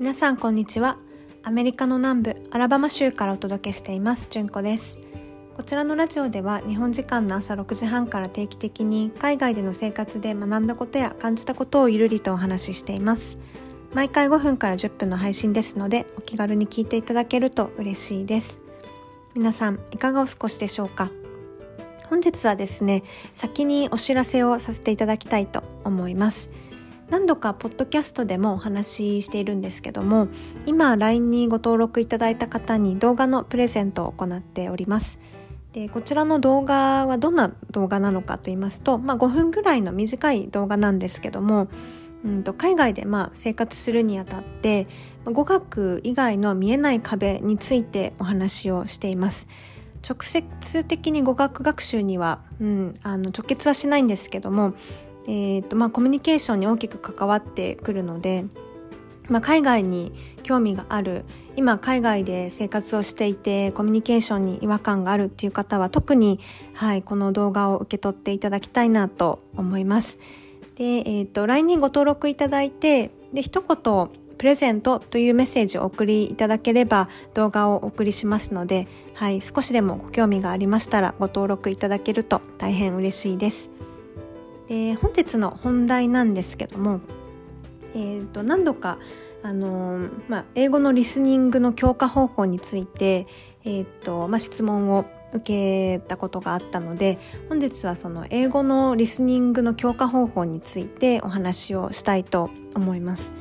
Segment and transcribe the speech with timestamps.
[0.00, 0.96] 皆さんこんにちは。
[1.42, 4.28] アメリカの南部アラバマ州からお届けしています。
[4.30, 4.98] じゅんこです。
[5.54, 13.38] こちらのラジオでは日本時間の朝6時半から定期的に海外での生活で学んだことや感じたことをゆるりとお話ししています。
[13.92, 18.62] 毎回5分から10分の配信ですのでお気軽に聞いていただけると嬉しいです。
[19.34, 21.10] 皆さんいかがお過ごしでしょうか？
[22.08, 23.02] 本日はですね
[23.34, 26.48] 先にお知らせをさせていただきたいと思います。
[27.10, 28.86] 何度かポッドキャストでもお話
[29.20, 30.28] ししているんですけども
[30.66, 35.20] 今 LINE にご登録いただいた方に動画のプレゼントを行っております。
[35.72, 41.68] でこちらの動画はどんな動画なのかと言いますと、まあ、5分ぐらいの短い動画なんですけども
[42.24, 44.88] うんと海外でまあ生活するにあたって
[45.24, 49.48] 語学以外の見えない壁についてお話をしています。
[50.08, 54.72] 直接的に語学学習には、うん、あの直結はしないんですけども、
[55.30, 58.46] えーとまあ、コミュニケーションに大きく関わってくるので、
[59.28, 60.10] まあ、海外に
[60.42, 61.24] 興味がある
[61.54, 66.40] 今海外で生活をしていてコミュニケーションに違和感があるっていう方は特に、
[66.74, 70.18] はい、この動画を受け取っていただきたいなと思います。
[70.74, 83.79] で、えーと、LINE にご登録いただいてで一言プレゼントというメッセージをお送りいただければ動画をお送りしますので、はい、少しでもご興味がありましたらご登録いただけると大変嬉しいです。
[84.70, 87.00] で本日の本題なんですけども、
[87.92, 88.98] えーと、何度か
[89.42, 93.26] あのー、まあ、英語のリスニングの強化方法について、
[93.64, 97.18] えーとまあ、質問を受けたことがあったので
[97.48, 103.34] 本日はその英語のリスニングの強化方法についてお話をしたいと思います。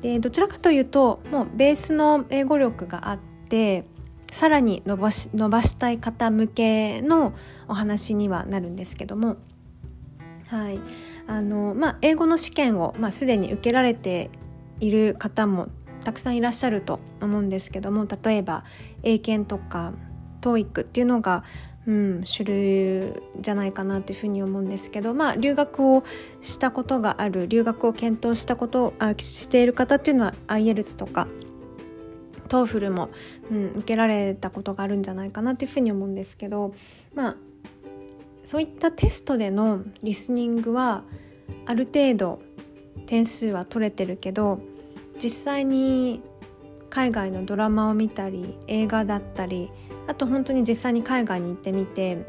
[0.00, 3.84] でどちらかというともうベースの英語力があって
[4.30, 7.34] さらに伸ばし伸ばしたい方向けの
[7.68, 9.36] お話にはなるんですけども、
[10.48, 10.78] はい。
[11.26, 14.30] あのまあ、英語の試験を、まあ、すでに受けられて
[14.78, 15.68] いる方も
[16.04, 18.62] たくさんいらっしゃると思うんですけども例えば
[19.02, 19.92] 英検とか
[20.40, 21.42] TOEIC っていうのが、
[21.86, 26.04] うん、主流じゃないかなというふうに思うんですけど、まあ、留学を
[26.40, 31.26] したことがある留学を検討したことあしている方っていうのは IELTS とか
[32.48, 33.10] TOEFL も、
[33.50, 36.72] うん、受けられたことがあるんじゃないかなというふうに思うんですけど、
[37.14, 37.36] まあ、
[38.46, 41.02] そういったテストでのリスニングは
[41.66, 42.40] ある程度
[43.06, 44.60] 点数は取れてるけど
[45.20, 46.22] 実際に
[46.88, 49.68] 海外のドラマを見たり映画だったり
[50.06, 52.24] あと本当に実際に海外に行ってみて、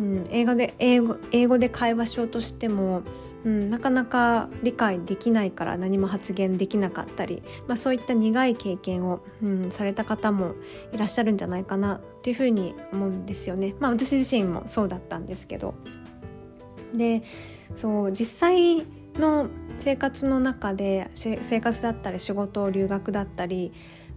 [0.00, 3.02] うん、英語で英語英語で会話しようとしても、
[3.44, 10.54] うん、なかなか理解できないから何も発言できなかったり、まあ、そういった苦い経験を、うん、された方も
[10.92, 13.74] いらっしゃるんじゃないかなというふうに思うんですよね。
[13.78, 15.74] まあ、私自身もそうだったんですけど。
[16.94, 17.22] で
[17.76, 18.84] そう実際
[19.14, 23.70] の生活の中で生活だったり仕事留学だったり、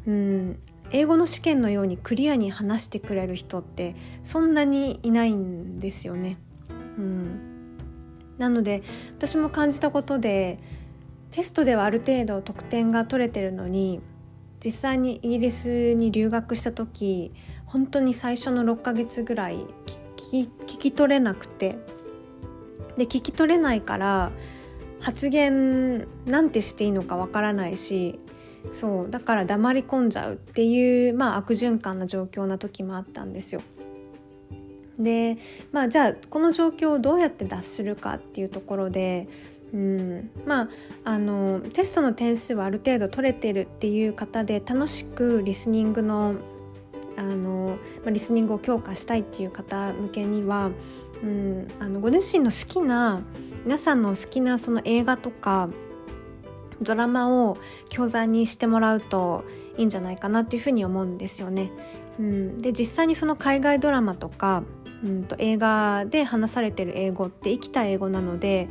[0.08, 0.60] うん、
[0.94, 6.38] 英語の試験のようにクリアに話してくれる人ってそんなにいないんですよね。
[6.70, 7.78] うん、
[8.38, 8.82] なので
[9.12, 10.60] 私も感じたことで
[11.32, 14.02] テストではある程度得点が取れてるのに
[14.64, 17.32] 実際にイギリスに留学した時
[17.66, 19.66] 本当に最初の6ヶ月ぐらい
[20.32, 21.76] 聞き取れなくて
[22.98, 24.32] で聞き取れないから
[25.00, 28.20] 発言なんてしていいのかわからないし
[28.72, 33.62] そうだから黙り込んじゃうっていう、まあ、悪循環な状況な時もあったんですよ。
[34.98, 35.38] で
[35.72, 39.28] まあじゃあこの状況をどうやって脱するかっていうところで、
[39.74, 40.70] うん、まあ
[41.04, 46.36] あのテストの点数はある程度取れてるっていう方で楽しくリスニングの
[47.16, 50.72] あの、まあ、リスニングを強化したいっていう方向けには、
[51.24, 53.22] うん、あのご自身の好きな
[53.66, 55.70] 皆さんの好きなその映画とか
[56.84, 57.58] ドラマを
[57.90, 59.44] 教材にしてもらうと
[59.78, 61.72] いいんじゃないかなっていうふうに思うんですよね。
[62.20, 64.64] うん、で実際にその海外ドラマとか、
[65.04, 68.70] うんと、映画で話されてる英語って生きた英語なので、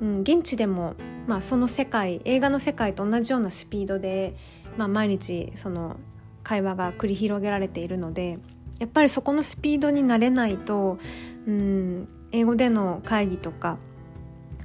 [0.00, 0.94] うん、現地でも、
[1.26, 4.34] まあ、その世界映画の世界と同じようなスピードで、
[4.76, 5.96] まあ、毎日その
[6.42, 8.38] 会話が繰り広げられているので
[8.78, 10.98] やっぱりそこのスピードになれないと、
[11.46, 13.78] うん、英語での会議とか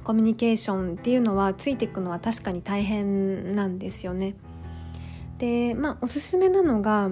[0.04, 4.34] コミュニケーションっていうのはついていくのは確かに大変なんですよね。
[5.38, 7.10] でまあおすすめなのが、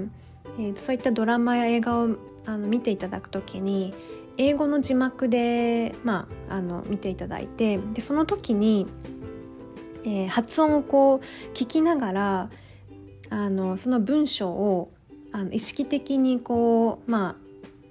[0.58, 2.08] えー、そういったドラマや映画を
[2.46, 3.94] あの見ていただく時に
[4.38, 8.87] 英語の字幕で、まあ、あの見ていただいてでその時に、
[10.04, 11.19] えー、発音をこう
[11.54, 12.50] 聞きながら
[13.31, 14.90] あのその文章を
[15.32, 17.39] あの意識的にこうまあ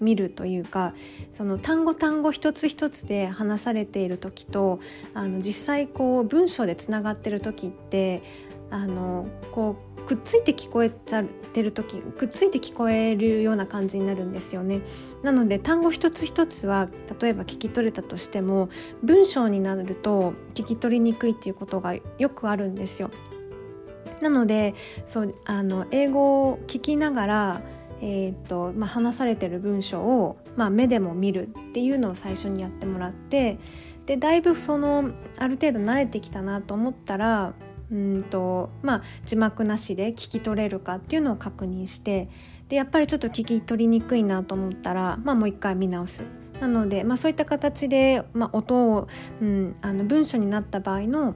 [0.02, 0.94] 見るというか
[1.32, 4.80] その単語単語一つ一つで話されている時と
[5.14, 8.22] あの実際こう文章でつながってる時って
[8.72, 14.82] あのこうくっついて聞こえちゃってる時くっついて聞こえるような感じになるんですよね。
[15.22, 16.88] なので単語一つ一つは
[17.22, 18.70] 例えば聞き取れたとしても
[19.04, 23.12] 文章になると聞き取りにくいっていうことがよくあるんですよ。
[24.22, 24.74] なので
[25.06, 27.62] そうあの英語を聞きながら
[28.02, 33.60] えーとまあ、話されてる文章を、まあ、目でも見るっていうのを最初にやってもらって
[34.06, 37.54] でだいぶそのある程度慣れてきたなと思ったら
[37.92, 42.30] うんと、まあ、字幕なしで聞き取れるかっていうのを確認して
[42.70, 46.24] でやっぱりちょっと聞き取りにくいなと思ったら、まあ、もう一回見直す。
[46.62, 49.08] なので、まあ、そういった形で、まあ、音を、
[49.42, 51.36] うん、あの文章になった場合の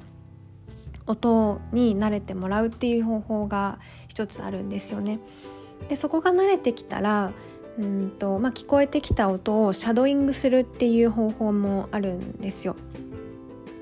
[1.08, 5.20] 音に慣れてもらうっていう方法が一つあるんですよね。
[5.90, 7.32] でそこが慣れてきたら
[7.80, 12.76] うんと、まあ、聞こえてきた音をシャドーイングするっていう方法もあるんですよ。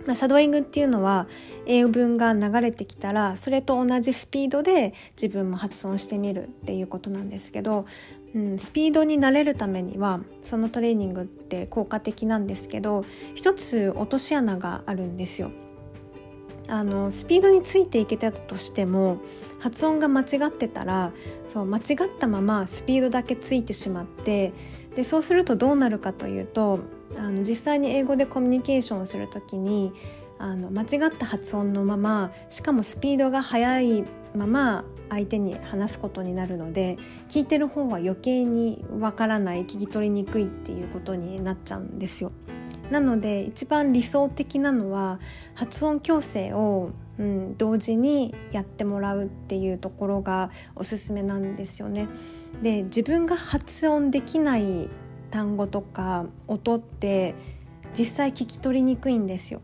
[0.05, 1.27] まあ、シャドーイングっていうのは
[1.65, 7.85] 英文が流れてきたらそれと同じスピードで自分も発音してみるっていうことなんですけど、
[8.33, 13.05] うん、スピードに慣れるためにはそのトレーニングって効果的なんですけど
[13.35, 15.51] 一つ落とし穴があるんですよ。
[16.71, 19.17] あのスピードについていけてたとしても
[19.59, 21.11] 発音が間違ってたら
[21.45, 21.83] そう間違っ
[22.17, 24.53] たままスピードだけついてしまって
[24.95, 26.79] でそうするとどうなるかというと
[27.17, 29.91] あの実際に英語でコミュニケーションをする時に
[30.39, 36.97] あの間違った発音のまましかもスピードが速いまま相手に話すことになるので
[37.27, 42.31] 聞いてる方は余計にわからない聞き取りにくいっていうことになっちゃうんですよ。
[42.91, 45.19] なので一番理想的なのは
[45.55, 52.09] 発音矯正を、うん、同時にやってもらうっていうところがおすすめなんですよね。
[52.61, 54.89] で自分が発音できない
[55.29, 57.33] 単語とか音って
[57.97, 59.61] 実際聞き取りにくいんですよ。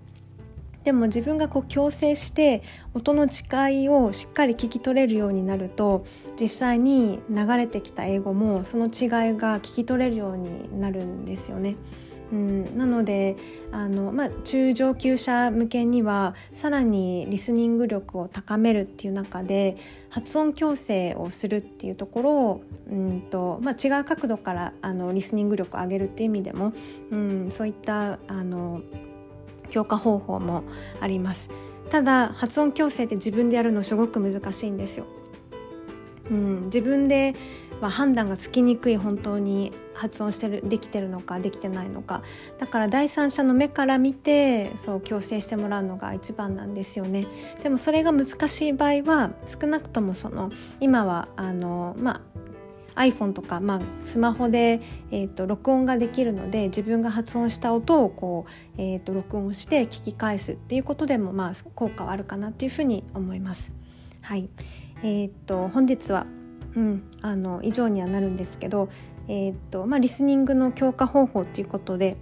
[0.85, 2.61] でも自分がこう矯正して
[2.93, 6.05] 音の違いをしっかり聞き取れるようになると
[6.39, 11.75] 実際に流れてきた英語もその違いが聞き取れるようになるんですよね。
[12.31, 13.35] うん、なので
[13.71, 19.77] あの、まあ、中上級者向けにはさらにリスニング力を高めるっていう中で
[20.09, 26.73] 発音矯正をするっていうところをうんと、まあ、違う角度からあのリスニング力を上げるっていう意味でも、
[27.11, 28.81] うん、そういったあの
[29.69, 30.63] 強化方法も
[31.01, 31.49] あります。
[31.89, 35.05] ただ発音矯正って自分でやるのすごく難しいんですよ。
[36.29, 37.35] うん、自分で
[37.81, 42.23] は判断がつきにくい本当に発音してるできてるのかできてないのか。
[42.57, 47.27] だから第三者の目から見てそう矯正してもらうのが一番なんですよね。
[47.61, 52.21] でもそれが難しい場合は少なくともその今はあのま
[52.95, 54.81] あ iPhone とか、まあ、スマホで、
[55.11, 63.71] えーと、録音ができるので自分が発音した音をこう、えーと録音して聞き返すっていうことでも、まあ、効果はあるかなっていうふうに思います。
[64.21, 64.49] はい。
[65.03, 66.27] えーと本日は
[66.77, 68.89] うん、あの以上にはなるんですけど、
[69.27, 72.15] えー、っとまあ、リスニングの強化方法ということで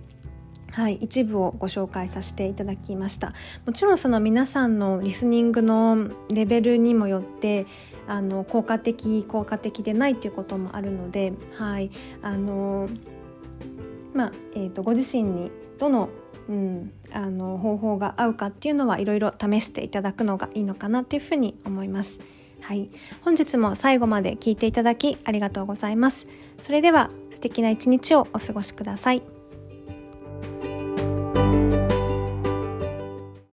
[0.72, 3.32] はい、一部をご紹介させていただきました
[3.66, 7.66] もちろんその皆さんのリスニングのレベルにもよって
[8.08, 12.90] あの効果的効果的でないということもあるので、はいあの
[14.14, 15.50] まあえーと、とご自身に
[15.80, 16.10] どの,、
[16.50, 22.20] うん、あの方法が合うかっていうのはいろいろ試していただくのがいいのかなというふうに思います。
[22.66, 22.90] はい、
[23.22, 26.28] 本日も最後まで聞いていただきありがとうございます。
[26.64, 29.22] それでは素敵な一日をお過ごしください。